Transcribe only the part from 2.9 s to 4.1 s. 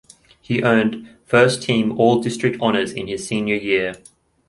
in his senior year.